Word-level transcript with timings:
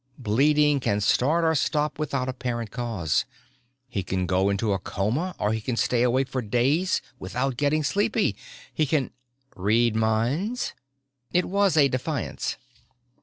Bleeding 0.17 0.79
can 0.79 0.99
start 0.99 1.43
or 1.45 1.53
stop 1.53 1.99
without 1.99 2.27
apparent 2.27 2.71
cause. 2.71 3.23
He 3.87 4.01
can 4.01 4.25
go 4.25 4.49
into 4.49 4.73
a 4.73 4.79
coma 4.79 5.35
or 5.37 5.53
he 5.53 5.61
can 5.61 5.77
stay 5.77 6.01
awake 6.01 6.27
for 6.27 6.41
days 6.41 7.03
without 7.19 7.55
getting 7.55 7.83
sleepy. 7.83 8.35
He 8.73 8.87
can" 8.87 9.11
"Read 9.55 9.95
minds?" 9.95 10.73
It 11.31 11.45
was 11.45 11.77
a 11.77 11.87
defiance. 11.87 12.57